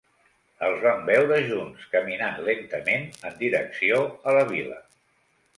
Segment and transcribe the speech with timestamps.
[0.67, 4.83] Els van veure junts, caminant lentament en direcció a la vila.